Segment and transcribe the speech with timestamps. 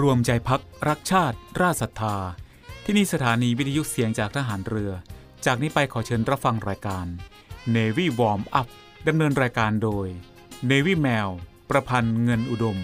[0.00, 2.16] รวมใจพักรักชาติ ราชศรัทธา
[2.84, 4.92] ที่นี่สถานีวิทยุเสียงจากทหารเรือ
[5.46, 7.06] จากนี้ไปขอเชิญรับฟังรายการ
[7.74, 8.68] Navy Warm Up
[9.08, 10.06] ดำเนินรายการโดย
[10.70, 11.30] Navy Mail
[11.70, 12.78] ประพันธ์เงินอุดม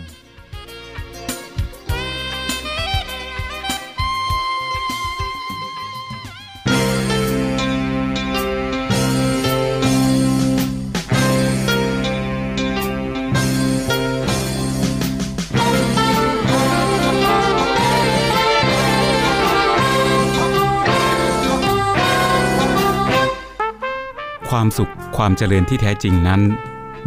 [24.54, 26.40] ความสุขความเจริญที่แท้จริงนั้น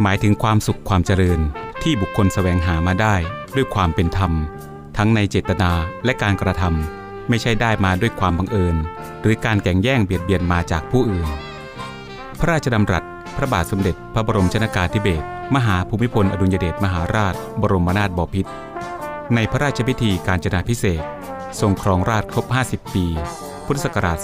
[0.02, 1.40] หมายถึงความสุขความเจริญ
[1.82, 3.16] ที่บุคคลแสวงหามาได้
[3.56, 4.32] ด้วยความเป็นธรรม
[4.96, 5.72] ทั้งในเจตนา
[6.04, 8.76] และการกระทำไม่ใช่ได้มาด้วยความบังเอิญ
[9.22, 11.28] หรือการแก่งแย่งเบียดเบียนมาจากผู้อื่น
[12.38, 13.04] พระราชดำรัส
[13.36, 18.50] พระบาทสมเด็จ พระบรมชนากาธิเบศรมหาภูมิพลอดุลยเดชมหาราช บรมนาถบพิตร
[19.34, 21.02] ในพระราชพิธีการจนาพิเศษ
[21.60, 23.06] ทรงครองราชครบ 50 ปี
[23.66, 24.18] พุทธศักราช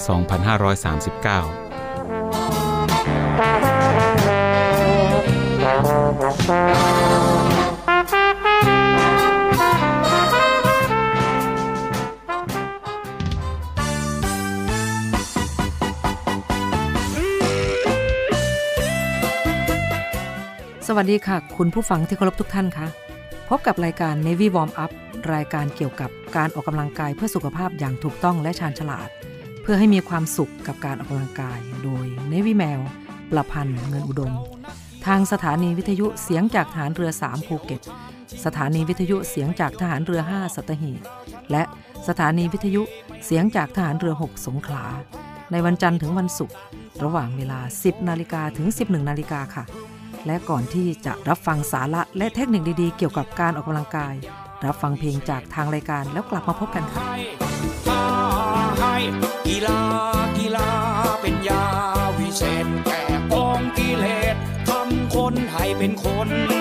[2.57, 2.57] 2539
[6.48, 6.54] สวั
[21.02, 22.86] สดีค่ะ คุณผู้ฟังที่เคารพทุกท่านคะ
[23.48, 24.90] พบกับรายการ Navy Warm Up
[25.34, 29.08] รายการเกี่ยวกับการออกกำลังกายเพื่อสุขภาพอย่างถูกต้องและชาญฉลาด
[29.62, 32.80] เพื่อให้มีความสุขกับการออกกำลังกาย โดย Navy แมว
[33.30, 34.32] ประพันธ์เงินอุดม
[35.08, 37.80] ทางสถานีวิทยุเสียงจากฐานเรือ 3 ภูเก็ต
[38.44, 41.00] สถานีวิทยุเสียงจากทหารเรือ 5 สัตหีบ
[41.50, 41.62] และ
[42.08, 42.82] สถานีวิทยุ
[43.26, 44.84] เสียงจากทหารเรือ 6 สงขลา
[45.50, 46.56] ในวันจันทร์ถึงวันศุกร์
[47.04, 49.64] ระหว่างเวลา 10 นาฬิกาถึง 11 นาฬิกาค่ะ
[50.26, 54.14] และก่อนที่จะรับฟังสาระและเทคนิคดีๆ เกี่ยวกับการออกกำลังกาย
[54.64, 57.02] รับฟังเพลงจากทางรายการแล้วกลับมาพบกันค่ะ
[65.78, 66.57] เป็นคน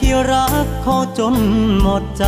[0.00, 1.36] ที่รักเขาจน
[1.80, 2.24] หมดใจ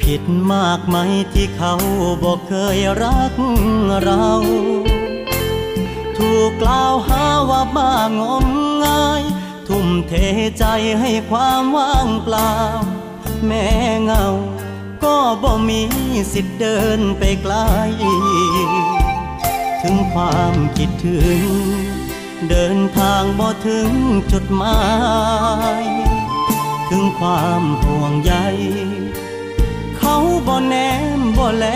[0.00, 0.96] ผิดมากไหม
[1.32, 1.74] ที่เขา
[2.22, 3.32] บอกเคยรัก
[4.02, 4.28] เรา
[6.18, 8.46] ถูกกล่าวหาว่าบ้างม
[8.84, 9.22] งาย
[9.68, 10.12] ทุ่มเท
[10.58, 10.64] ใจ
[11.00, 12.52] ให้ความว่างเปล่า
[13.46, 13.66] แม่
[14.02, 14.26] เงา
[15.04, 15.82] ก็บ่มี
[16.32, 17.54] สิทธิ์เดินไปไกล
[19.82, 21.81] ถึงความคิดถึง
[22.50, 23.90] เดินทางบ่ถึง
[24.32, 24.80] จุดหมา
[25.82, 25.84] ย
[26.90, 28.34] ถึงความห่วงใย
[29.98, 30.16] เขา
[30.46, 30.74] บ่แน
[31.18, 31.66] มบ่แล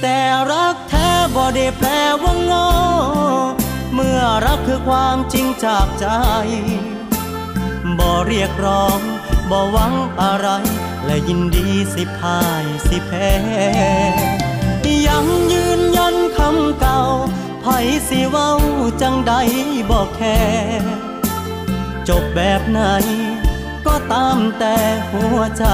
[0.00, 0.18] แต่
[0.50, 1.88] รักแท้บ่ได้แปล
[2.22, 2.70] ว่างอ
[3.94, 6.06] เมื่อรักคือความจริงจากใจ
[7.98, 9.00] บ่เรียกร้อง
[9.50, 10.48] บ่หวังอะไร
[11.06, 13.30] และยินดีสิพ่ายสิแพ้
[15.06, 17.00] ยังยืนยันคำเก่า
[17.66, 17.70] ไผ
[18.08, 18.50] สิเว้า
[19.00, 19.32] จังใด
[19.90, 20.40] บอกแค่
[22.08, 22.80] จบแบบไหน
[23.86, 24.76] ก็ตามแต่
[25.10, 25.64] หัวใจ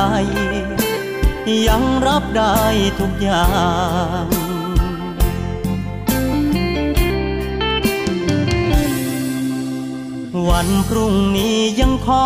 [1.67, 2.59] ยังรับได้
[2.99, 3.47] ทุกอย่า
[4.23, 4.25] ง
[10.49, 12.23] วันพรุ่งนี้ยังขอ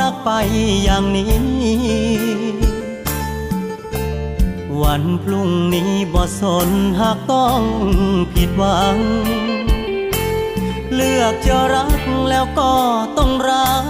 [0.00, 0.30] รักไป
[0.84, 2.07] อย่างนี้
[4.82, 6.70] วันพรุ่งนี้บ่สน
[7.00, 7.62] หากต้อง
[8.32, 8.96] ผิดหวัง
[10.94, 12.72] เลือกจะรักแล้วก็
[13.18, 13.84] ต้องรัก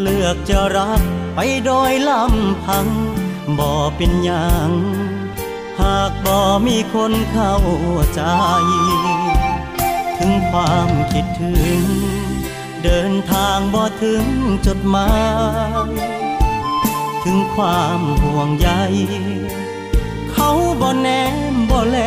[0.00, 1.02] เลือกจะรัก
[1.34, 2.86] ไปโดยลำพัง
[3.58, 4.70] บ่เป็นอย่าง
[5.80, 7.56] หากบ่มีคนเข้า
[8.14, 8.22] ใจ
[10.18, 11.80] ถึงความคิดถึง
[12.82, 14.24] เดินทางบ่ถึง
[14.66, 15.12] จุดหมา
[15.86, 15.88] ย
[17.24, 18.68] ถึงความห่วงใย
[20.82, 21.08] บ่แน
[21.52, 21.98] มบ่แล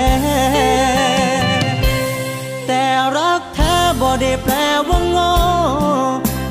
[2.68, 2.83] แต่
[3.18, 4.54] รักแท้บ่ได้แปล
[4.89, 5.36] ว่างอ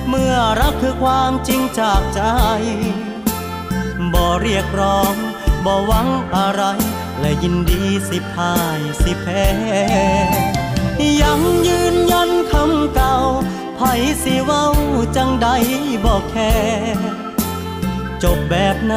[0.08, 2.20] เมื่อรักคือความจริงจากใจ
[4.12, 5.14] บ่เรียกร้อง
[5.64, 6.62] บ่หวังอะไร
[7.20, 9.46] และยินดีสิพ่ายสิแพ้
[11.22, 13.16] ยังยืนยันคำเก่า
[13.76, 13.80] ไผ
[14.22, 14.66] สิเว้า
[15.16, 15.48] จังใด
[16.04, 16.54] บอกแค่
[18.22, 18.94] จบแบบไหน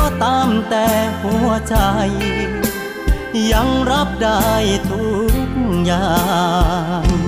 [0.00, 0.88] ก็ตามแต่
[1.22, 1.76] หัวใจ
[3.52, 4.46] ยังรับได้
[4.90, 5.50] ทุก
[5.86, 6.20] อย่า
[7.02, 7.19] ง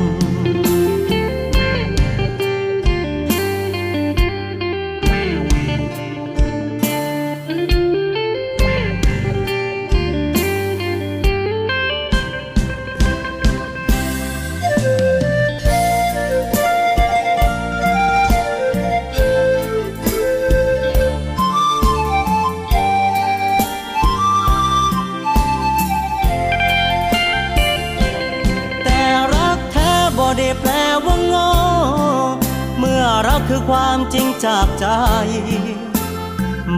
[34.78, 34.86] ใจ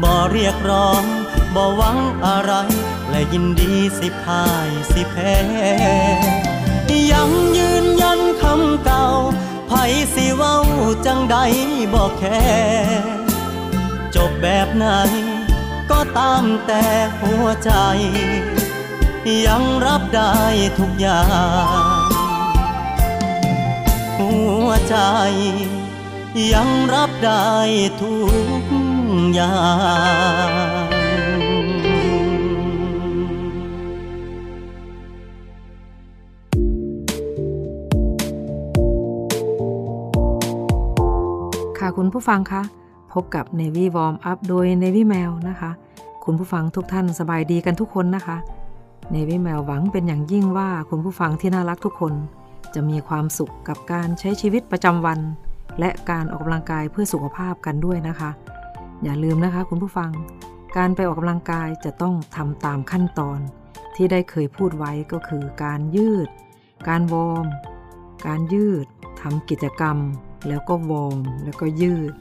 [0.02, 1.05] บ่เรียกร้อง
[1.55, 2.52] บ่หวังอะไร
[3.11, 5.37] และยินดีสิพายสิแพ้
[7.12, 9.06] ยังยืนยันคำเก่า
[9.69, 9.73] ไผ
[10.14, 10.56] สิเว้า
[11.06, 11.37] จังใด
[11.94, 12.44] บอกแค่
[14.14, 14.87] จบแบบไหน
[15.91, 16.85] ก็ตามแต่
[17.20, 17.73] หัวใจ
[19.46, 20.35] ยังรับได้
[20.79, 21.25] ทุกอย่า
[22.05, 22.05] ง
[24.19, 24.32] หั
[24.67, 24.96] วใจ
[26.53, 27.49] ยังรับได้
[28.01, 28.15] ทุ
[28.61, 28.65] ก
[29.35, 29.57] อย่า
[30.47, 30.51] ง
[41.79, 42.63] ค่ะคุณผู้ฟังคะ
[43.13, 45.71] พบกับ Navy Warm Up โดย Navy Mail นะคะ
[46.25, 48.37] คุณผู้ฟังทุกท่านสบายดีกันทุกคนนะคะ
[49.15, 52.13] Navy Mail หวังเป็นอย่างยิ่งว่าคุณผู้ฟังที่น่ารักทุกคน
[52.75, 55.21] จะมีความสุขกับการใช้ชีวิตประจำวัน
[55.79, 58.31] และการออกกำลังกายเพื่อสุขภาพกันด้วยนะคะ
[59.03, 60.11] อย่าลืมนะคะคุณผู้ฟัง
[60.76, 63.41] การไปออกกำลังกายจะต้องทำตามขั้นตอน
[63.94, 66.29] ที่ได้เคยพูดไว้ก็คือ การยืด
[66.88, 67.47] การวอร์ม
[68.26, 68.87] การยืด
[69.21, 69.99] ทำกิจกรรม
[70.49, 72.12] แล้วก็วอร์มแล้วก็ยืด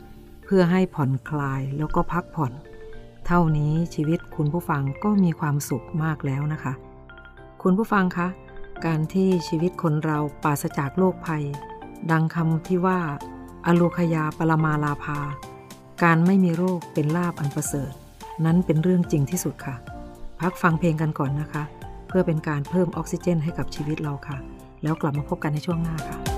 [0.46, 2.54] เพื่อให้ผ่อนคลายแล้วก็พักผ่อน
[3.28, 6.74] เท่านี้ชีวิตคุณผู้ฟังก็มีความสุขมากแล้วนะคะ
[7.64, 8.28] คุณผู้ฟังคะ
[8.86, 11.44] การที่ชีวิตคนเราปราศจากโรคภัย
[12.12, 13.00] ดังคำที่ว่า
[13.66, 15.20] อโลคยาปรมาลาภา
[16.04, 17.92] การไม่มีโรคเป็นลาบอันประเสริฐ
[18.46, 19.76] นั้นเป็นเรื่องจริงที่สุดค่ะ
[20.42, 21.64] พักฟังเพลงกันก่อนนะคะ
[22.08, 24.38] เพื่อเป็นการเพิ่มออกซิเจนให้กับชีวิตเราค่ะ
[24.84, 26.33] แล้วกลับมาพบกันในช่วงหน้าค่ะ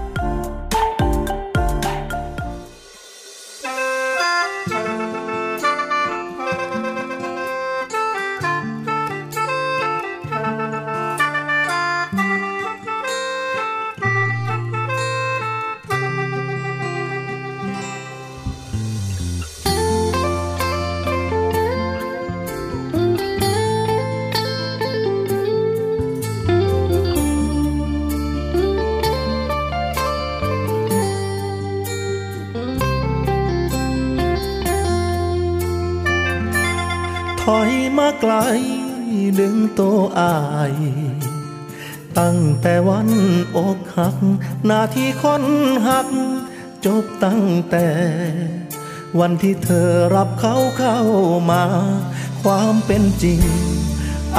[44.16, 45.44] กหักหน้าที่คน
[45.88, 46.08] หัก
[46.86, 47.88] จบตั้งแต่
[49.20, 51.00] วันที่เธอรับเขาเข้า
[51.52, 51.64] มา
[52.44, 53.42] ความเป็นจริง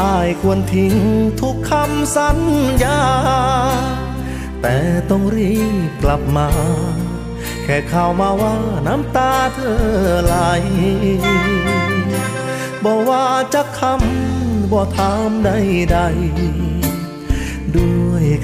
[0.00, 0.96] อายควรทิ้ง
[1.40, 2.39] ทุกคำสัญ
[2.82, 3.01] ญา
[4.62, 4.77] แต่
[5.10, 5.55] ต้องรี
[5.89, 6.48] บกลับมา
[7.65, 8.55] แค่ข่าวมาว่า
[8.86, 9.79] น้ำตาเธอ
[10.24, 10.36] ไหล
[12.84, 13.24] บอกว่า
[13.55, 15.51] จะคำบ่ถามใด
[15.93, 15.98] ใด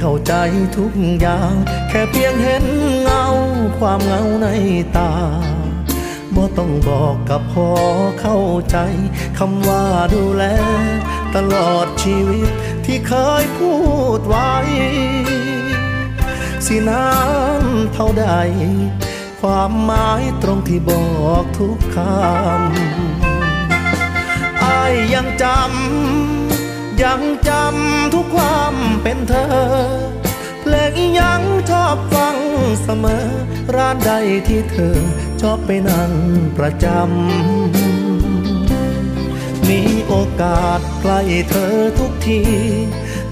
[0.00, 0.32] เข้าใจ
[0.76, 1.54] ทุกอย่าง
[1.88, 2.64] แค่เพียงเห็น
[3.00, 3.24] เงา
[3.78, 4.46] ความเงาใน
[4.96, 5.12] ตา
[6.34, 7.68] บ่ต้องบอกกับพอ
[8.20, 8.38] เข้า
[8.70, 8.76] ใจ
[9.38, 9.84] คำว่า
[10.14, 10.44] ดูแล
[11.34, 12.50] ตลอดชีวิต
[12.86, 13.74] ที่เคยพู
[14.18, 14.52] ดไว้
[16.66, 17.06] สินา
[17.60, 17.62] น
[17.94, 18.26] เท่าใด
[19.40, 21.04] ความหมายตรงที่บอ
[21.42, 22.10] กทุกคำ
[24.64, 26.51] อายยังจำ
[27.00, 29.46] ยังจำทุกความเป็นเธอ
[30.60, 32.36] เพลงยังชอบฟัง
[32.82, 33.26] เสมอ
[33.76, 34.12] ร้านใด
[34.48, 34.96] ที่เธอ
[35.40, 36.12] ชอบไปนั่ง
[36.58, 36.96] ประจำ
[39.68, 41.20] มีโอกาสใกล้
[41.50, 42.40] เธอทุกที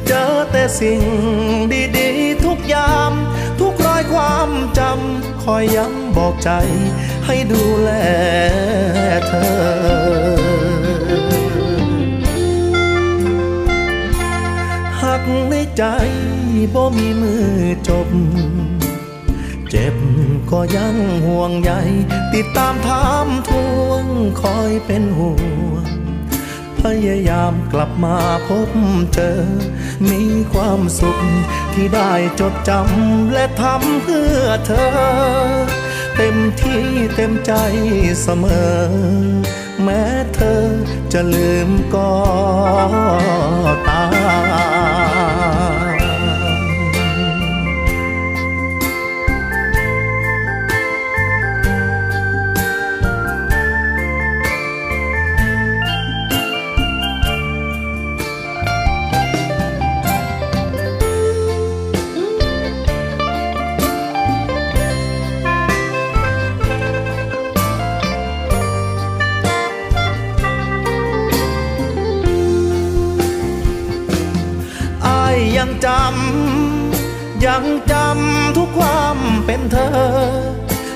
[0.07, 1.03] เจอแต่สิ่ง
[1.97, 3.13] ดีๆทุกยาม
[3.61, 6.51] ทุกรอยความจำคอยย้ำบอกใจ
[7.27, 7.91] ให้ดูแล
[9.29, 9.33] เธ
[10.69, 10.70] อ
[15.21, 15.85] กในใจ
[16.75, 17.47] บ่มีมือ
[17.89, 18.09] จบ
[19.71, 19.97] เจ็บ
[20.51, 20.97] ก็ยัง
[21.27, 21.73] ห่วงใย
[22.35, 23.51] ติดตามถามท
[23.87, 24.05] วง
[24.43, 25.87] คอยเป็นห่วง
[26.81, 28.71] พยายามกลับมาพบ
[29.15, 29.41] เจอ
[30.11, 30.23] มี
[30.53, 31.19] ความสุข
[31.75, 34.91] ที่ได้จดจำและทำเพื่อเธอ
[36.17, 36.85] เต็มที่
[37.15, 37.53] เต็มใจ
[38.23, 38.81] เสมอ
[39.83, 40.03] แม้
[40.35, 40.65] เธอ
[41.13, 42.13] จะลืมก็
[43.89, 44.05] ตา
[44.69, 44.70] ม
[75.87, 79.91] จำ ยังจำทุกความเป็นเธอ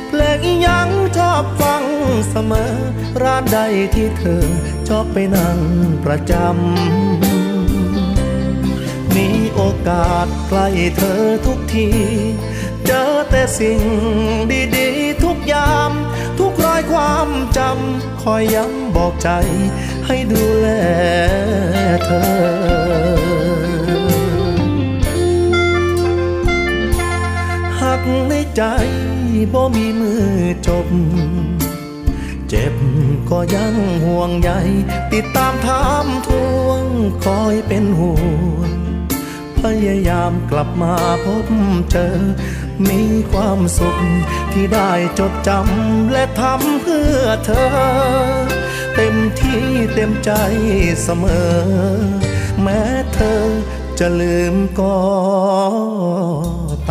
[0.09, 0.89] เพลงยัง
[1.19, 1.85] ชอบฟัง
[2.31, 2.75] เสมอ
[3.23, 3.59] ร้านใด
[3.95, 4.45] ที่เธอ
[4.89, 5.59] ชอบไปนั่ง
[6.05, 6.55] ประจำ
[9.15, 11.89] มีโอกาสใกล้เธอทุกที
[12.87, 13.81] เจอแต่สิ่ง
[14.77, 15.93] ดีๆทุกยาม
[16.39, 19.29] ทุกรอยความจำคอยย้ำบอกใจ
[20.07, 20.69] ให้ดูแล
[22.05, 22.11] เธ
[23.53, 23.54] อ
[28.29, 28.63] ในใจ
[29.53, 30.27] บ่มีมือ
[30.67, 30.89] จบ
[32.49, 32.75] เจ็บ
[33.31, 34.51] ก็ยังห่วงใย
[35.13, 36.29] ติดตามถามท
[36.65, 36.85] วง
[37.25, 38.21] คอยเป็นห่ว
[38.69, 38.71] ง
[39.59, 40.95] พยายามกลับมา
[41.25, 41.47] พบ
[41.91, 42.09] เจอ
[42.89, 43.01] มี
[43.33, 43.99] ความสุข
[44.53, 47.67] ที่ได้จดจำและทำเพื่อเธอ
[48.95, 50.31] เต็มที่เต็มใจ
[51.03, 51.55] เสมอ
[52.63, 52.81] แม้
[53.15, 53.43] เธอ
[53.99, 54.97] จะลืมก็
[56.89, 56.91] ต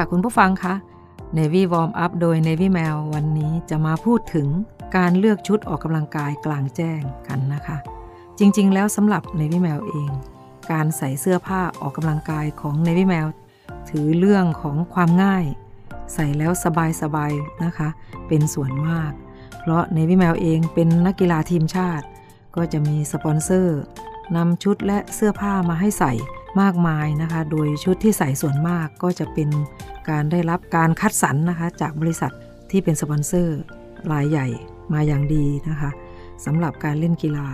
[0.00, 0.74] ค่ะคุณผู้ฟังคะ
[1.38, 4.48] Navy Warm Up โดย Navy Mail วันนี้จะมาพูดถึง
[4.96, 7.76] การเลือกชุดออกกำลังกายกลางแจ้งกันนะคะ
[8.38, 10.10] จริง ๆ แล้วสำหรับ Navy Mail เอง
[10.72, 13.28] การใส่เสื้อผ้าออกกำลังกายของ Navy Mail
[13.90, 15.44] ถือเรื่องของความง่าย
[16.14, 16.52] ใส่แล้ว
[17.02, 17.88] สบายๆนะคะ
[18.28, 19.12] เป็นส่วนมาก
[19.58, 22.06] เพราะ Navy Mail เองเป็นนักกีฬาทีมชาติ
[22.56, 23.80] ก็จะมีสปอนเซอร์
[24.36, 26.12] นำชุดและเสื้อผ้ามาให้ใส่
[26.60, 29.48] มากมายนะคะ โดยชุดที่ใส่ส่วนมากก็จะเป็น
[30.10, 32.32] การได้รับการคัดสรรนะคะ จากบริษัท
[32.70, 33.58] ที่เป็นสปอนเซอร์
[34.12, 34.46] รายใหญ่
[34.92, 35.90] มาอย่างดีนะคะ
[36.44, 37.46] สำหรับการเล่นกีฬา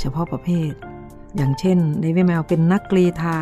[0.00, 0.72] เฉพาะประเภท
[1.36, 3.36] อย่างเช่นในเวแมวเป็นนักกรีธา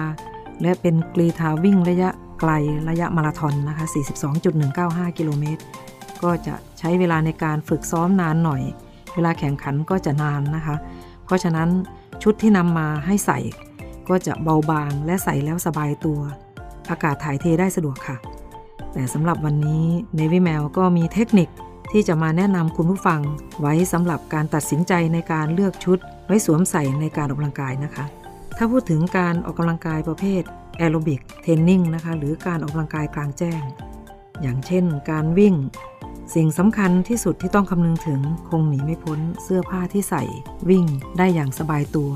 [0.62, 2.11] และเป็นกรีธาวิ่งระยะ
[2.41, 2.53] ไกล
[2.88, 3.87] ระยะมาราธอนนะคะ
[4.53, 5.62] 42.195 กิโลเมตร
[6.23, 8.62] ก็จะใช้เวลาในการฝึกซ้อมนานหน่อย
[9.15, 10.77] เวลาแข่งขันก็จะนานนะคะ
[11.25, 11.69] เพราะฉะนั้น
[12.23, 13.38] ชุดที่นำมาให้ใส่
[14.09, 16.21] ก็จะเบาบางและใส่แล้วสบายตัว
[16.91, 18.17] อากาศถ่ายเทได้สะดวกค่ะ
[18.93, 19.85] แต่สำหรับวันนี้
[20.19, 21.49] Navy Mail ก็มีเทคนิค
[21.93, 23.21] ที่จะมาแนะนำคุณผู้ฟัง
[23.61, 28.05] ไว้สำหรับการตัดสินใจในการเลือกชุด ไว้สวมใส่ในการออกกำลังกายนะคะ
[28.57, 30.43] ถ้าพูดถึงการออกกำลังกายประเภท
[30.79, 33.62] แอโรบิกเทรนนิ่งนะคะหรือการออกกำลังกายกลางแจ้ง
[34.43, 35.55] อย่างเช่น การวิ่ง
[36.35, 40.23] สิ่งสำคัญที่สุดที่ต้องคำนึงถึงคงหนีไม่พ้นเสื้อผ้าที่ใส่
[40.69, 40.85] วิ่ง
[41.19, 42.11] ได้อย่างสบายตัว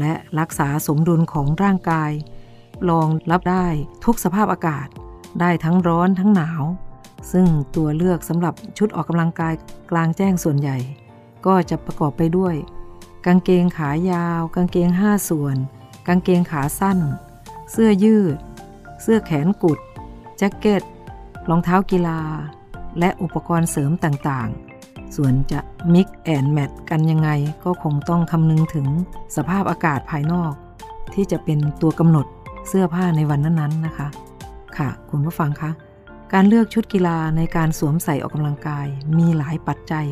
[0.00, 2.12] และรักษาสมดุลของร่างกาย
[2.90, 3.66] รองรับได้
[4.04, 4.88] ทุกสภาพอากาศ
[5.40, 6.62] ได้ทั้งร้อนทั้งหนาว
[7.32, 9.54] ซึ่งตัวเลือกสำหรับชุดออกกำลังกาย
[9.90, 10.78] กลางแจ้งส่วนใหญ่
[11.46, 12.54] ก็จะประกอบไปด้วย
[13.26, 15.56] กางเกงขายาว กางเกงห้าส่วน
[16.06, 16.98] กางเกงขาสั้น
[17.70, 18.38] เสื้อยืด
[19.02, 19.78] เสื้อแขนกุด
[20.38, 20.82] แจ็คเก็ต
[21.48, 22.20] รองเท้ากีฬา
[22.98, 24.69] และอุปกรณ์เสริมต่างๆ
[25.16, 25.60] ส่วนจะ
[25.94, 27.30] มิกแอนแมทกันยังไง
[27.64, 28.86] ก็คงต้องคำนึงถึง
[29.36, 30.52] สภาพอากาศภายนอก
[31.14, 32.26] ที่จะเป็นตัวกำหนด
[32.68, 34.08] เสื้อผ้าในวันนั้นๆนะคะ
[34.76, 35.70] ค่ะ คุณผู้ฟังคะ
[36.32, 38.86] การเลือกชุดกีฬาในการสวมใส่ออกกำลังกาย
[39.18, 40.06] มีหลายปัจจัย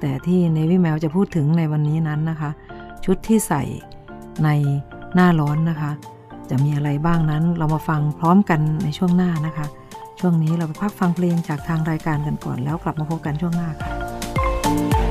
[0.00, 2.50] แต่ที่ในวิแมวจะพูดถึงในวันนี้นั้นนะคะ
[3.04, 3.62] ชุดที่ใส่
[4.44, 4.48] ใน
[5.14, 5.92] หน้าร้อนนะคะ
[6.50, 9.66] จะมีอะไรบ้างนั้นเรามาฟังพร้อมกันในช่วงหน้านะคะ
[10.20, 14.01] ช่วงนี้เราไปพักฟังเพลงจากทางรายการกันก่อนแล้วกลับมาพบกันช่วงหน้าค่ะ
[14.72, 15.01] Bye.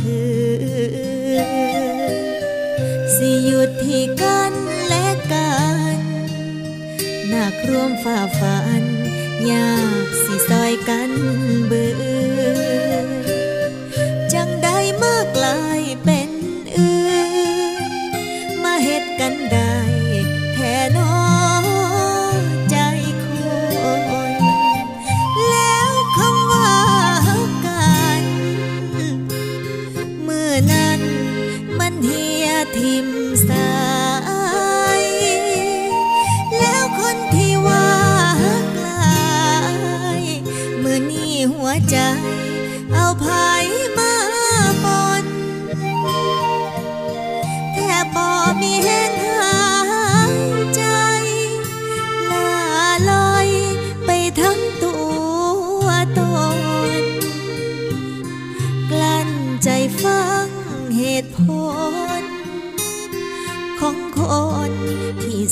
[0.00, 0.24] คื
[1.40, 1.48] น
[3.16, 4.52] สิหยุดที่กัน
[4.88, 5.54] และกั
[5.96, 5.98] น
[7.32, 8.82] นักร่วมฝ่าฝัน
[9.50, 9.74] ยา
[10.04, 11.10] กสิซอยกัน
[11.66, 12.05] เบื่อ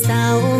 [0.07, 0.54] sao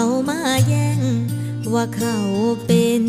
[0.00, 1.00] เขามาแย่ง
[1.72, 2.18] ว่าเขา
[2.66, 3.02] เป็น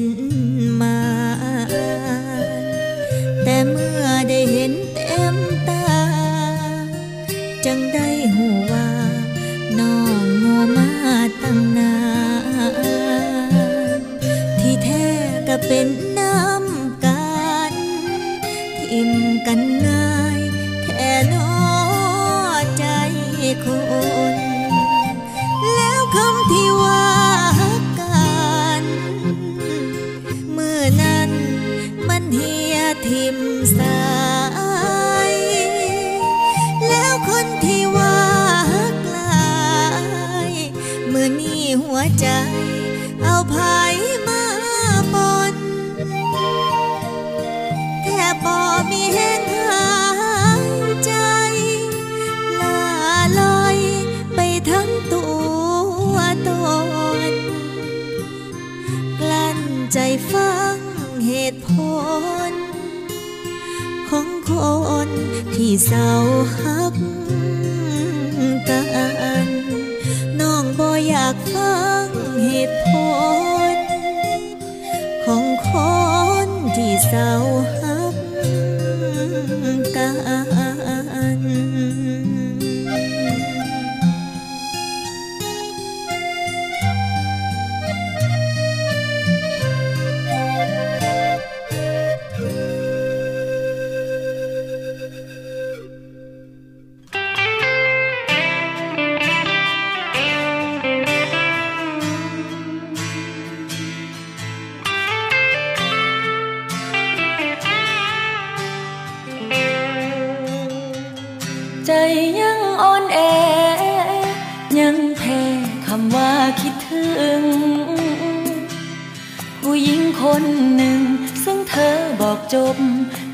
[119.72, 120.44] ผู้หญิงคน
[120.76, 121.02] หนึ่ง
[121.44, 122.78] ซึ่งเธอบอกจบ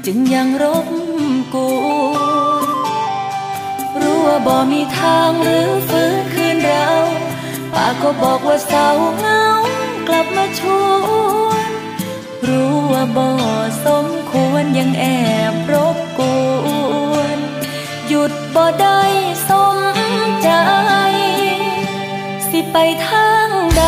[0.06, 0.88] จึงยังรบ
[1.54, 1.68] กู
[4.02, 6.88] รู้ว่าบ่มีทางหรือฟื้นคืนเรา
[7.74, 8.88] ปากก็บอกว่าเศร้า
[9.20, 9.44] เงา
[10.08, 10.62] กลับมาช
[11.44, 11.72] วน
[12.48, 13.30] รู้ว่าบ่
[13.86, 15.06] สมควรยังแอ
[15.54, 16.22] บรบก
[17.14, 17.40] วน
[18.08, 19.02] หยุดบ่ได้
[19.50, 19.78] สม
[20.44, 20.50] ใจ
[22.50, 23.86] สิไปทางใด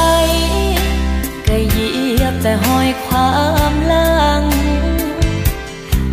[2.38, 3.32] ยียบแต่ห้อยควา
[3.72, 4.44] มลัง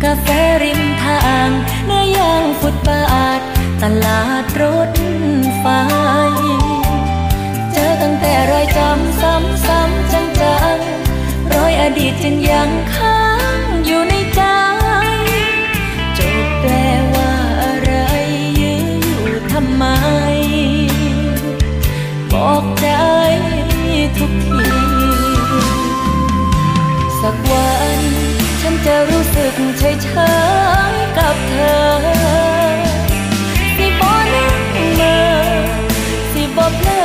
[0.03, 0.27] กาแฟ
[0.63, 1.49] ริมทาง
[1.85, 3.41] เนื้อย่างฟุตบาท
[3.81, 4.91] ตลาดรถ
[5.59, 5.65] ไฟ
[7.71, 10.77] เจอตั้งแต่รอยจำซ้ำซ้ำจังจัง
[11.53, 13.21] รอยอดีตจึงยังค้า
[13.57, 14.41] งอยู่ในใจ
[16.17, 16.73] จบแปล
[17.13, 17.91] ว่าอะไร
[18.59, 19.85] ยื้ออยู่ทำไม
[22.33, 22.87] บอกใจ
[24.17, 24.74] ทุกที
[27.27, 28.01] สักวัน
[28.61, 30.09] ฉันจะรู้สึกเฉยเฉ
[30.91, 31.85] ยกับเธอ
[33.77, 35.31] สิบอนึกเมื่อ
[36.33, 37.04] สิบ่เพลอ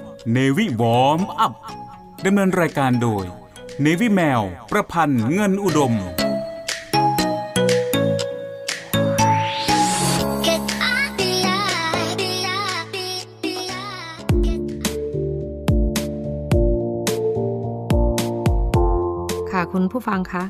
[0.29, 1.53] เนวิวอมอัพ
[2.25, 3.25] ดำเนินรายการโดย
[3.81, 5.93] เนวิแมว ประพันธ์เงินอุดม
[19.51, 20.43] ค่ะคุณผู้ฟังคะ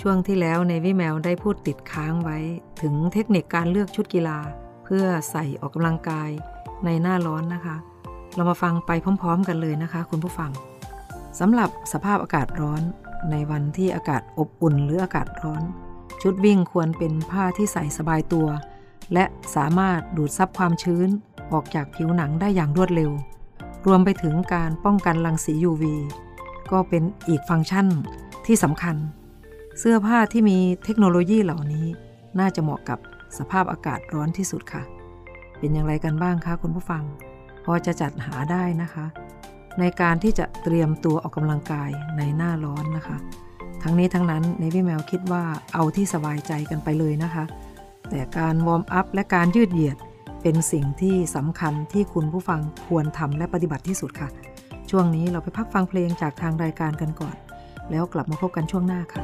[0.00, 2.38] ช่วงที่แล้วในวิแมวได้พูดติดค้างไว้
[2.80, 4.38] ถึงเทคนิคการเลือกชุดกีฬา
[4.84, 6.30] เพื่อใส่ออกกำลังกาย
[6.84, 7.76] ในหน้าร้อนนะคะ
[8.34, 8.90] เรามาฟังไป
[9.22, 10.50] พร้อม ๆ กันเลยนะคะ คุณผู้ฟัง
[11.38, 12.82] สำหรับสภาพอากาศร้อน
[13.30, 15.62] ในวันที่อากาศอบอุ่นหรืออากาศร้อน
[16.22, 18.46] ชุดวิ่งควรเป็นผ้าที่ใส่สบายตัว
[19.12, 21.08] และสามารถดูดซับความชื้น
[21.52, 23.10] ออกจากผิวหนังได้อย่างรวดเร็ว
[23.86, 25.84] รวมไปถึงการป้องกันรังสี UV
[26.72, 27.86] ก็เป็นอีกฟังก์ชัน
[28.46, 28.96] ที่สำคัญ
[29.78, 31.86] เสื้อผ้าที่มีเทคโนโลยีเหล่านี้
[32.38, 32.98] น่าจะเหมาะกับ
[33.38, 34.82] สภาพอากาศร้อนที่สุดค่ะ
[35.58, 37.02] เป็นอย่างไรกันบ้างคะคุณผู้ฟัง
[37.64, 39.06] พอจะจัดหาได้นะคะ
[39.80, 43.16] ในการที่จะเตรียมตัวออกกำลังกายในหน้าร้อนนะคะ
[43.82, 47.44] ทั้งนี้ทั้งนั้นในพี่แมวคิดว่าเอาที่สบายใจกันไปเลยนะคะ
[48.10, 49.96] แต่การวอร์มอัพและการยืดเหยียด
[50.42, 54.28] เป็นสิ่งที่สำคัญที่คุณผู้ฟังควรทำและปฏิบัติที่สุดค่ะ
[54.90, 57.36] ช่วงนี้เราไปพักฟังเพลงจากทางรายการกันก่อน
[57.90, 59.22] แล้วกลับมาพบกันช่วงหน้าค่ะ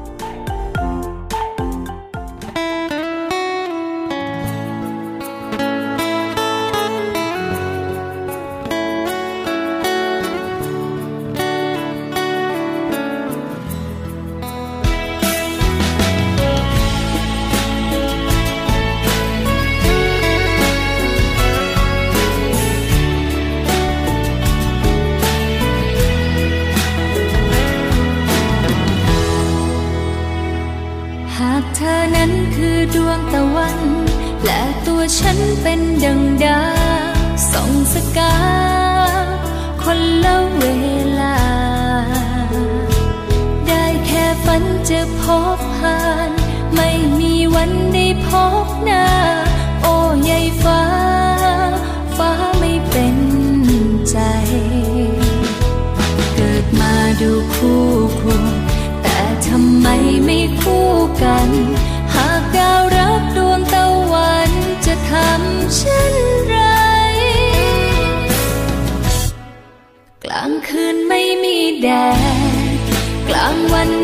[73.72, 73.99] วัน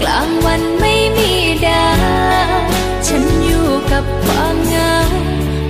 [0.00, 1.32] กลางวันไม่มี
[1.66, 1.88] ดา
[2.54, 2.58] ว
[3.06, 4.94] ฉันอยู่กับความเงา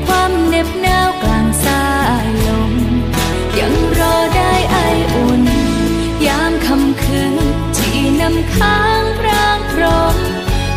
[0.06, 1.84] ความเหน็บหนาวกลางสา
[2.24, 2.72] ยลม
[3.58, 4.76] ยังรอได้ไอ
[5.14, 5.44] อุ่น
[6.26, 7.34] ยามคำคืน
[7.76, 9.82] ที่นำค้างพรางพร
[10.14, 10.16] ม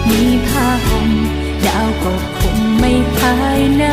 [0.10, 1.12] มีผ้าห่ม
[1.68, 3.84] ดาวก็คงไม่หายหน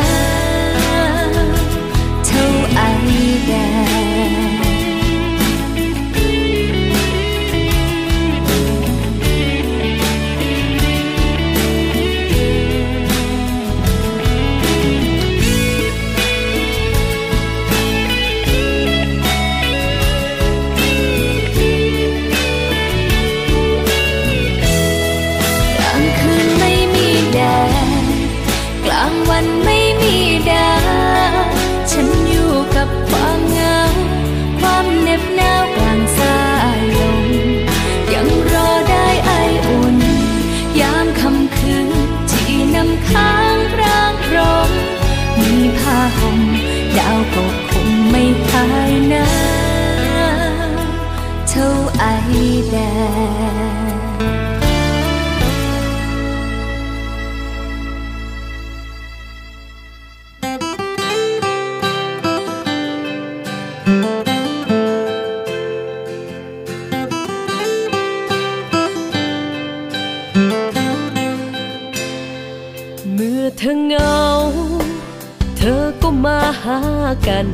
[76.63, 76.79] หา
[77.27, 77.47] กัน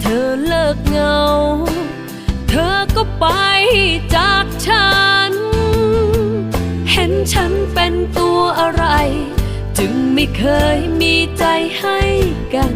[0.00, 1.20] เธอเลิกเงา
[2.48, 3.26] เธอก็ไป
[4.16, 4.90] จากฉั
[5.30, 5.32] น
[6.90, 8.84] เห็นฉันเป็นตัวอะไร
[9.78, 10.44] จึงไม่เค
[10.76, 11.44] ยมีใจ
[11.78, 12.00] ให้
[12.54, 12.74] กัน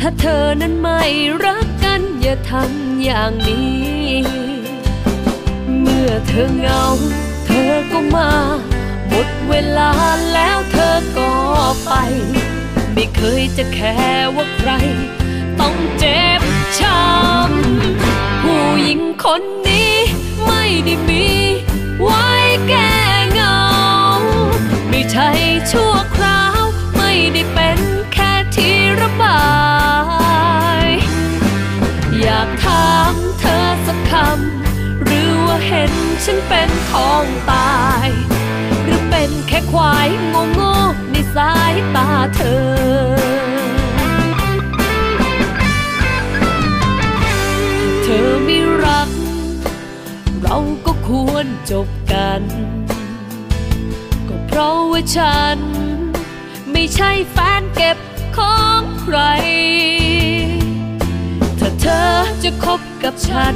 [0.00, 1.02] ถ้าเธอนั้นไม่
[1.44, 4.16] รักกัน อย่าทำอย่างนี้
[5.80, 6.82] เมื่อเธอเหงา
[7.46, 8.30] เธอก็มา
[9.08, 9.90] หมดเวลา
[10.32, 11.30] แล้วเธอก็
[11.84, 11.92] ไป
[13.16, 13.98] เคยจะแค่
[14.36, 14.70] ว่าใคร
[15.60, 16.42] ต้องเจ็บ
[16.78, 19.94] ช้ำผู้หญิงคนนี้
[20.46, 21.26] ไม่ได้มี
[22.02, 22.26] ไว้
[22.68, 22.94] แก้
[23.32, 23.60] เงา
[24.88, 25.28] ไม่ใช่
[25.70, 26.62] ชั่วคราว
[26.96, 27.80] ไม่ได้เป็น
[28.12, 29.42] แค่ที่ระบา
[30.84, 30.86] ย
[32.20, 35.92] อยากถามเธอสักคำ หรือว่าเห็น
[36.24, 38.08] ฉันเป็นของตาย
[38.82, 42.66] หรือเป็นแค่ควายโง่โง่ๆ สายตาเธอ
[48.02, 49.10] เธอไม่รัก
[50.42, 50.56] เรา
[50.86, 52.42] ก็ควรจบกัน
[54.28, 55.58] ก็เพราะว่าฉัน
[56.72, 57.98] ไม่ใช่แฟนเก็บ
[58.36, 59.18] ของใคร
[61.58, 62.10] ถ้าเธอ
[62.42, 63.54] จะคบกับฉัน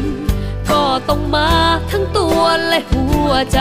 [0.70, 1.50] ก็ต้องมา
[1.90, 3.60] ทั้งตัวและหัวใจ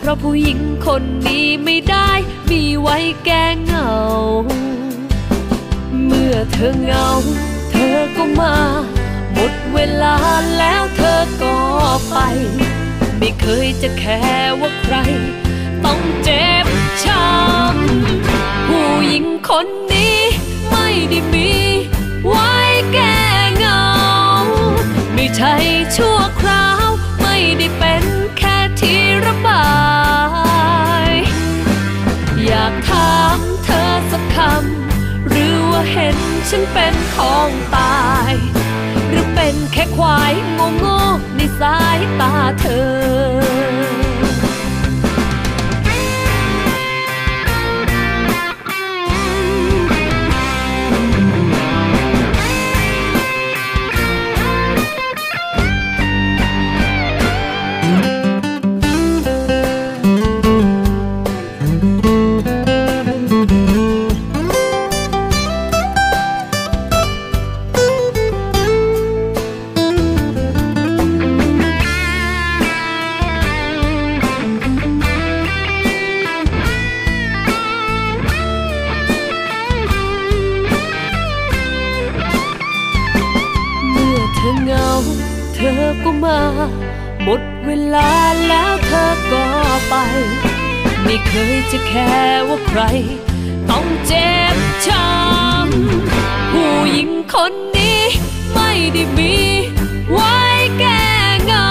[0.00, 2.10] เพราะผู้หญิงคนนี้ไม่ได้
[2.50, 3.90] มีไว้แก้เหงา
[6.04, 7.06] เมื่อเธอเหงา
[7.70, 8.56] เธอก็มา
[9.32, 10.16] หมดเวลา
[10.58, 11.56] แล้วเธอก็
[12.08, 12.16] ไป
[13.18, 14.22] ไม่เคยจะแค่
[14.60, 14.96] ว่าใคร
[15.84, 16.66] ต้องเจ็บ
[17.04, 20.18] ช้ำผู้หญิงคนนี้
[20.70, 21.50] ไม่ได้มี
[22.26, 22.50] ไว้
[22.92, 23.18] แก้
[23.56, 23.84] เหงา
[25.14, 25.54] ไม่ใช่
[25.96, 26.79] ชั่วคราว
[27.40, 28.04] ไม่ได้เป็น
[28.38, 29.66] แค่ที่ระบา
[31.08, 31.10] ย
[32.44, 36.18] อยากถามเธอสักคำ หรือว่าเห็น
[36.48, 38.32] ฉันเป็นของตาย
[39.08, 41.00] หรือเป็นแค่ควายโง่โง่
[41.36, 43.69] ในสายตาเธอ
[91.32, 92.12] เคยจะแค่
[92.48, 92.80] ว่าใคร
[93.70, 94.56] ต้องเจ็บ
[94.86, 98.02] ช้ำผู้หญิงคนนี้
[98.54, 99.34] ไม่ได้มี
[100.12, 100.36] ไว้
[100.78, 101.04] แก้
[101.44, 101.70] เงา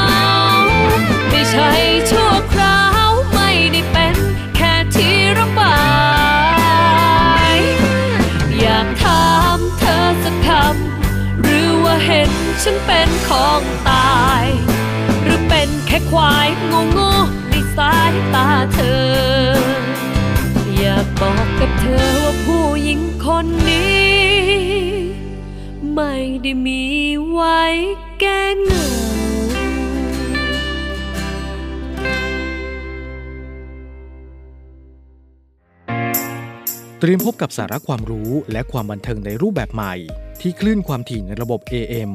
[1.30, 1.70] ไม่ใช่
[2.10, 4.16] ชั่วคราว ไม่ได้เป็น
[4.56, 5.80] แค่ที่ระบา
[7.54, 7.58] ย
[8.60, 12.32] อยากถามเธอสักคำหรือว่าเห็น
[12.64, 14.46] ฉันเป็นของตาย
[15.24, 16.90] หรือเป็นแค่ควายงง
[17.49, 17.49] ใน
[17.80, 19.02] สายตาเธอ
[20.78, 24.00] อยากบอกกับเธอว่าผู้หญิงคนนี้
[25.94, 26.84] ไม่ได้มี
[27.30, 27.62] ไว้
[28.20, 28.86] แก้เงา
[37.00, 39.94] เตรียมพบกับสาระความรู้และความบันเทิงในรูปแบบใหม่
[40.42, 42.12] ที่คลื่นความถี่ในระบบ AM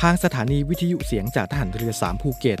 [0.00, 2.60] ทางสถานีวิทยุเสียงจากทหารเรือ 3 ภูเก็ต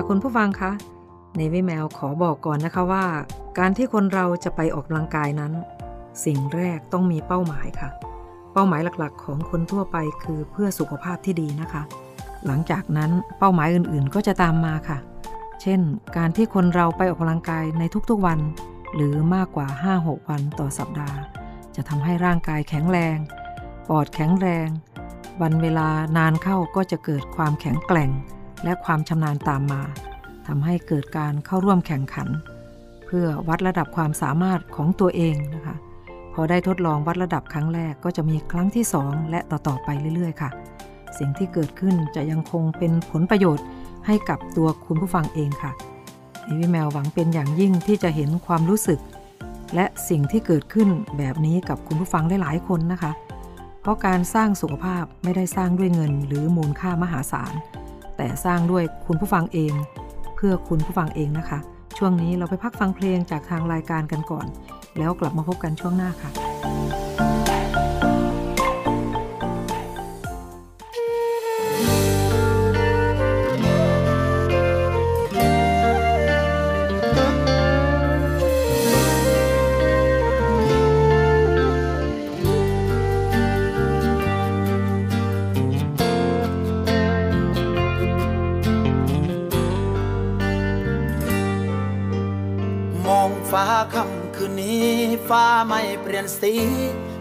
[0.00, 0.72] ค่ะคุณผู้ฟังคะ
[1.36, 3.04] ในวิแมวขอบอกก่อนนะคะว่า
[3.58, 5.52] การที่คนเราจะไปออกกำลังกายนั้น
[6.24, 7.88] สิ่งแรกต้องมีเป้าหมายค่ะ
[8.52, 11.82] เป้าหมายหลักๆ ของคนทั่วไปคือเพื่อสุขภาพที่ดีนะคะ
[12.46, 14.98] หลังจากนั้นเป้าหมายอื่นๆก็จะตามมาค่ะ
[15.62, 15.80] เช่น
[16.16, 18.40] การที่คนเราไปออกกำลังกายในทุกๆวัน
[18.94, 19.66] หรือมากกว่า
[19.98, 21.18] 5-6 วันต่อสัปดาห์
[21.76, 23.16] จะทำให้ร่างกายแข็งแรง
[23.88, 24.68] ปอดแข็งแรง
[25.42, 28.12] วันเวลานานเข้าก็จะเกิดความแข็งแกร่ง
[28.64, 29.82] และความชำนาญตามมา
[30.46, 32.28] ทำให้เกิดการเข้าร่วมแข่งขัน
[33.06, 35.76] เพื่อวัดระดับความสามารถของตัวเองนะคะ
[36.34, 40.50] พอได้ทดลองวัดระดับครั้งแรกก็จะมีครั้งที่ 2 และต่อๆไปเรื่อย ๆ ค่ะ
[41.18, 43.64] สิ่งที่เกิดขึ้นจะยังคงเป็นผลประโยชน์
[44.06, 45.72] ให้กับตัวคุณผู้ฟังเองค่ะ
[46.44, 49.00] เอวิแมวหวังเป็นอย่างยิ่งที่จะเห็นความรู้สึก
[49.74, 50.88] และสิ่งที่เกิดขึ้น
[51.18, 53.12] แบบนี้กับคุณผู้ฟังได้หลายคนนะคะ
[53.80, 57.52] เพราะการสร้างสุขภาพไม่ได้สร้างด้วยเงินหรือมูลค่ามหาศาล
[58.18, 59.72] แต่สร้างด้วยคุณผู้ฟังเอง
[60.36, 61.58] เพื่อคุณผู้ฟังเองนะคะ
[61.98, 64.46] ช่วงนี้เราไปพักฟังเพลงจากทางรายการกันก่อน
[64.98, 66.30] แล้วกลับมาพบกันช่วงหน้าค่ะ
[96.18, 96.54] ไม่เปลี่ยนสี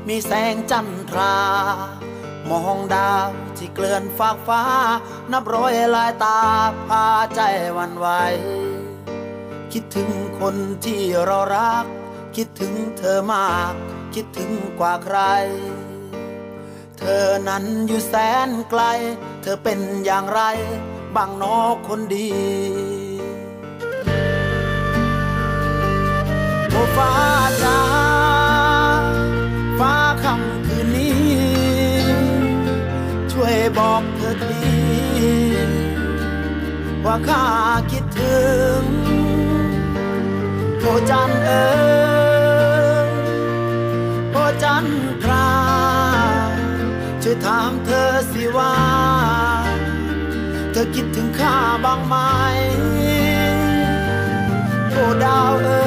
[0.08, 1.36] มีแสงจันทรา
[2.50, 3.28] มองดาว
[3.58, 4.62] ที่เกลื่อนฟากฟ้า
[5.32, 6.40] นับร้อยลายตา
[6.88, 7.42] พาใจ
[7.78, 8.08] วันไหว
[9.72, 11.86] คิดถึงคนที่เรารัก
[12.36, 13.74] คิดถึงเธอมาก
[14.14, 15.20] คิดถึงกว่าใคร
[16.98, 18.14] เธอนั้นอยู่แส
[18.48, 18.84] นไกล
[19.42, 20.42] เธอเป็นอย่างไร
[21.16, 22.30] บางนอคนดี
[26.72, 27.12] โอ้ฟ้า
[27.64, 27.87] จ้า
[33.78, 34.62] บอกเธอที
[37.06, 37.46] ว่าข้า
[37.92, 38.40] คิดถึ
[38.80, 38.84] ง
[40.80, 41.68] โอ้จันเอ๋
[43.08, 43.10] ย
[44.32, 44.86] โอ้จัน
[45.24, 45.50] ทรา
[47.24, 48.76] ช่วยถามเธอสิว่า
[50.72, 52.16] เธอคิดถึงข้าบ้างไหม
[54.92, 55.87] โอ้ดาวเอ๋ย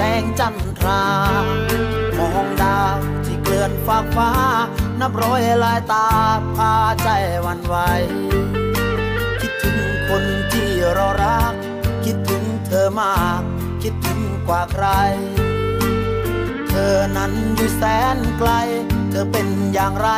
[0.00, 1.04] สงจันทรา
[2.18, 4.30] มองดาวที่เกลื่อนฟากฟ้า
[5.00, 6.08] นับร้อยลายตา
[6.56, 7.08] พาใจ
[7.46, 7.76] วันไหว
[9.40, 9.78] คิดถึง
[10.08, 11.54] คนที่เรารัก
[12.04, 13.42] คิดถึงเธอมาก
[13.82, 14.86] คิดถึงกว่าใคร
[16.68, 17.82] เธอนั้นอยู่แส
[18.16, 18.50] นไกล
[19.10, 20.10] เธอเป็นอย่างไร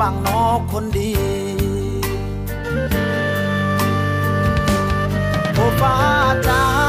[0.00, 1.12] บางนอกคนดี
[5.54, 5.94] โอ้ฟ้า
[6.48, 6.85] จ้า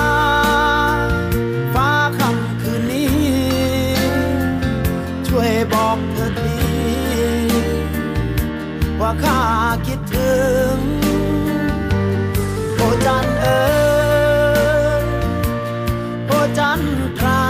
[5.74, 6.58] บอกเธอที
[9.00, 9.42] ว่าข้า
[9.88, 10.36] คิดถึ
[10.74, 10.76] ง
[12.76, 13.64] โอจันเอ๋
[15.02, 15.04] ย
[16.28, 16.82] โอจัน
[17.20, 17.44] ทรา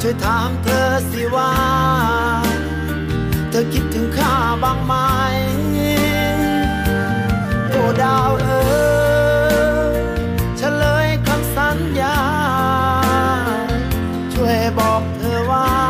[0.00, 1.52] ช่วยถามเธอสิว่า
[3.50, 4.94] เธอคิดถึงข้าบ้างไหม
[7.70, 8.62] โอดาวเอ๋
[9.94, 9.98] ย
[10.56, 12.18] เฉลยคำสัญญา
[14.32, 15.89] ช่วยบอกเธอว่า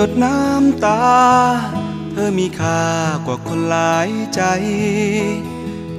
[0.00, 1.00] หยดน้ำตา
[2.10, 2.82] เธอมีค่า
[3.26, 4.42] กว่าคนหลายใจ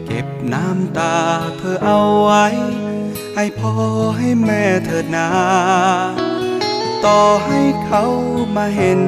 [0.06, 1.16] เก็บน้ำตา
[1.58, 2.46] เธอเอาไว้
[3.36, 3.74] ให้พ่อ
[4.18, 5.30] ให้แม่เถิดนา
[7.06, 8.04] ต่อให้เขา
[8.56, 9.02] มาเห็น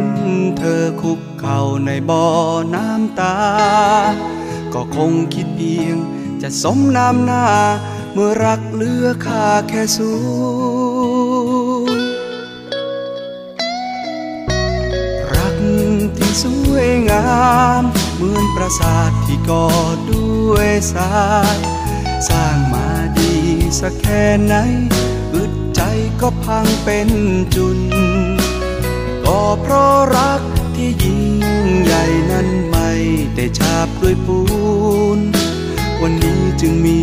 [0.58, 2.26] เธอคุกเข่าในบ่อ
[2.76, 3.38] น้ำตา
[4.74, 5.98] ก็คงคิดเพียง
[6.42, 7.46] จะสมน้ำหน้า
[8.14, 10.12] เมื่อรักเหลือค่าแค่ศู
[16.74, 17.30] วยงา
[17.82, 17.84] ม
[18.16, 19.68] เหมือนปราสาทที่ก่อ
[20.12, 21.14] ด้วยทรา
[21.56, 21.58] ย
[22.30, 23.34] สร้างมาดี
[23.80, 24.56] สักแค่ไหน
[25.34, 25.82] อึดใจ
[26.22, 27.10] ก็พังเป็น
[27.56, 27.80] จุน
[29.26, 30.42] ก็เพราะรัก
[30.76, 31.24] ที่ยิ่ง
[31.84, 32.90] ใหญ่นั้นไม่
[33.36, 34.40] ได้ฉาบด้วยปู
[35.18, 35.20] น
[36.02, 37.00] วันนี้จึงมี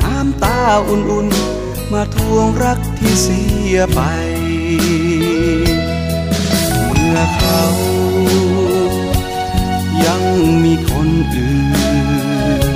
[0.00, 0.58] น้ำตา
[0.88, 3.42] อุ่นๆ มาทวงรักที่เสี
[3.74, 4.00] ยไป
[6.86, 7.62] เมื่อเขา
[10.06, 10.22] ยัง
[10.64, 11.56] มีคนอื่
[12.62, 12.74] น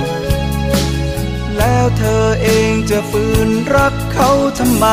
[1.57, 4.85] แล้วเธอเองจะฝืนรักเขาทำไม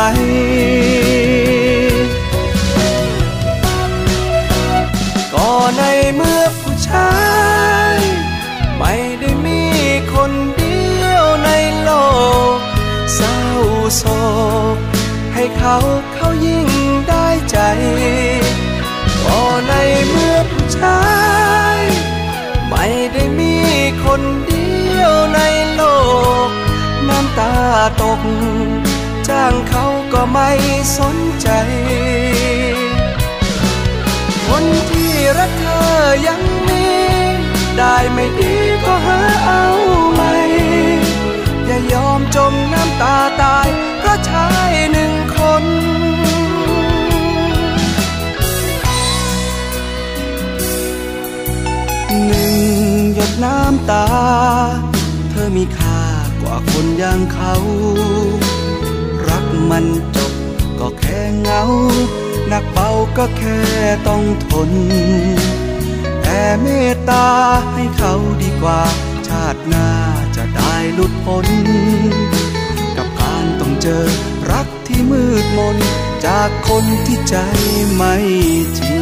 [5.34, 5.82] ก็ใน
[6.14, 7.12] เมื่อผู้ชา
[7.94, 7.96] ย
[8.78, 9.62] ไม่ได้มี
[10.14, 11.50] คนเดียวใน
[11.82, 11.90] โล
[12.56, 12.58] ก
[13.14, 13.38] เศร้า
[13.96, 14.04] โศ
[14.74, 14.76] ก
[15.34, 15.76] ให้เขา
[28.02, 28.20] ตก
[29.28, 30.50] จ้างเขาก็ไม่
[30.98, 31.48] สนใจ
[34.46, 35.86] คนที่รักเธอ
[36.26, 36.84] ยังมี
[37.78, 38.54] ได้ไม่ดี
[38.84, 39.64] ก็หาเอา
[40.12, 40.32] ใหม่
[41.66, 43.68] อย่ายอมจมน้ำตาตาย
[43.98, 45.64] เพราะชายหนึ่งคน
[52.26, 52.54] หนึ่ง
[53.14, 54.06] หยดน้ำตา
[55.30, 55.81] เธอมีค่า
[56.72, 57.54] คนอย่างเขา
[59.28, 60.32] รักมันจบ
[60.80, 61.62] ก็แค่เหงา
[62.48, 63.58] หนักเบาก็แค่
[64.08, 64.70] ต้องทน
[66.22, 67.26] แต่เมตตา
[67.72, 68.80] ให้เขาดีกว่า
[69.28, 69.88] ชาติหน้า
[70.36, 71.46] จะได้หลุดพ้น
[72.96, 74.06] กับการต้องเจอ
[74.50, 75.76] รักที่มืดมน
[76.26, 77.36] จากคนที่ใจ
[77.94, 78.14] ไม่
[78.78, 78.96] จริ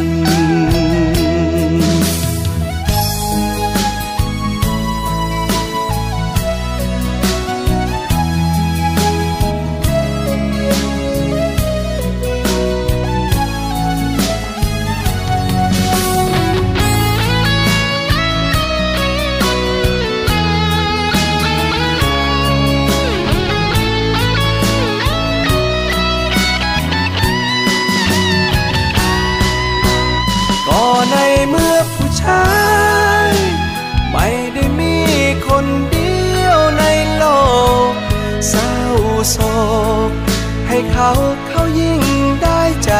[40.91, 41.11] เขา
[41.47, 42.01] เขายิ่ง
[42.43, 42.91] ได้ใจ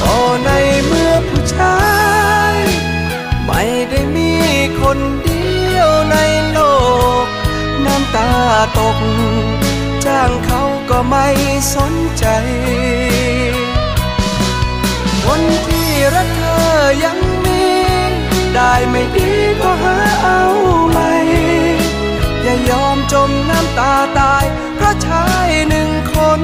[0.00, 0.50] ก็ใน
[0.86, 1.78] เมื่อผู้ชา
[2.52, 2.54] ย
[3.46, 4.30] ไม่ได้มี
[4.80, 6.16] คนเดียวใน
[6.52, 6.58] โล
[7.24, 7.26] ก
[7.84, 8.30] น้ำตา
[8.78, 8.98] ตก
[10.04, 11.28] จ้างเขาก็ไม่
[11.74, 12.26] สนใจ
[15.24, 16.62] คนที่รักเธอ
[17.04, 17.62] ยังมี
[18.54, 19.30] ได้ไม่ดี
[19.60, 20.42] ก็หาเอา
[20.90, 21.10] ใหม่
[22.42, 24.23] อย่ายอมจมน้ำตาตา
[25.06, 26.42] ชายหนึ่งคน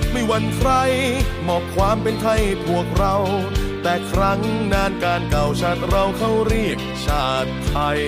[0.00, 0.70] บไม่วันใคร
[1.46, 3.16] มอบความเป็นไทยพวกเรา
[3.82, 4.40] แต่ครั้ง
[4.72, 8.00] นานการเก่าชาติเราเขาเรียกชาติไทย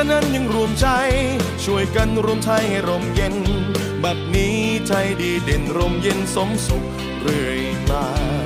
[0.00, 0.86] ระนั้นยังรวมใจ
[1.64, 3.34] ช่วยกันรวมไทยให้ร่มเย็น
[4.02, 6.84] บัดนี้ไทยดีเด่นร่มเย็นสมสุข
[7.20, 8.39] เรื่อยมา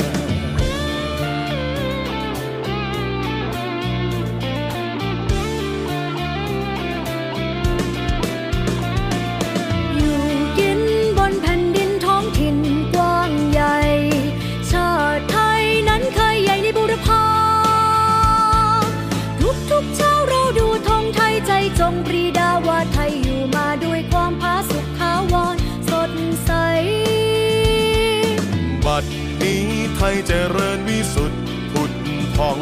[32.37, 32.59] พอง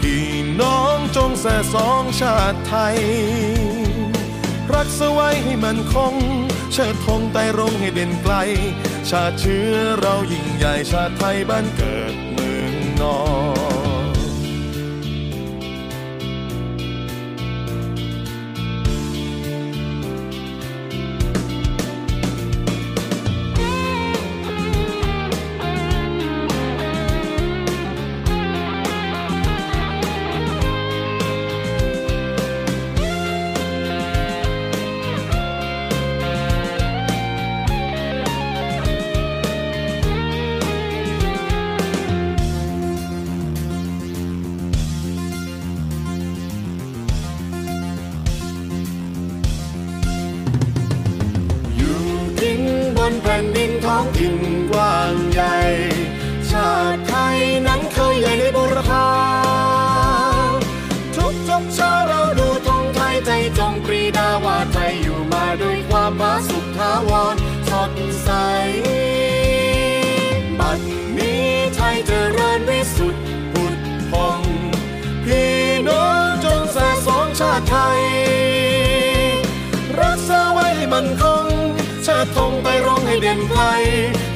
[0.00, 0.28] พี่
[0.60, 2.98] น้องจงแส่สองชาติไทย
[4.72, 6.14] รักสไว้ให้มันคง
[6.72, 8.34] เชิดธงไต่รงให้เด่นไกล
[9.10, 13.18] ชาติเชื้อเรายิ่งใหญ่ชาติไทยบ้านเกิดเมืองนอ
[13.52, 13.53] น
[54.16, 54.38] ถิ่น
[54.70, 55.56] กว้างใหญ่
[56.50, 59.08] ชาติไทยนั้นเคยใหญ่ในบุรพา
[61.16, 67.36] ทุกทุกเช้าเราดูธงไทยใจจงปรีดาว่าไทยอยู่มาด้วยความผาสุกทาวร
[67.68, 67.92] สด
[68.22, 68.30] ใส
[70.58, 70.80] บัด
[71.18, 71.44] นี้
[71.76, 73.74] ไทยเจริญวิสุทธิ์ผุด
[74.12, 74.40] พอง
[75.24, 75.54] พี่
[75.88, 78.02] น้องจงแสสองชาติไทย
[80.00, 81.43] รักษาไว้ให้มันคง
[82.24, 83.62] ชาติธงไปร้องให้เด่นไกล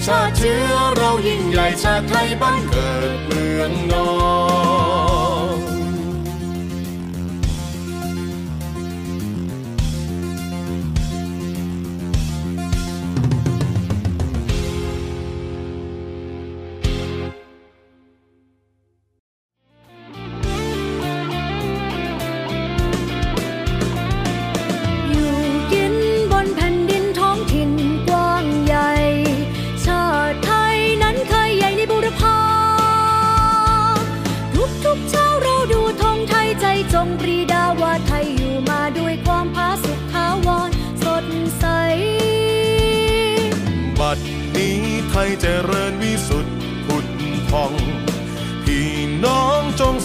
[0.06, 4.08] ชาติเชื้อเรายิ่งใหญ่ชาติไทยบ้านเกิดเมืองนอ
[5.06, 5.07] น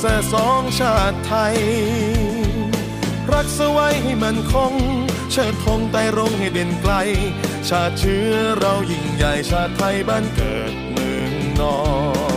[0.05, 1.57] แส่สองชาติไทย
[3.31, 4.73] รักสไว้ให้มันคง
[5.31, 6.93] เชิดธงไต่รงให้เด่นไกล
[7.69, 11.77] ชาติเชื้อเรายิ่งใหญ่ชาติไทยบ้านเกิดเมืองนอ
[12.31, 12.32] น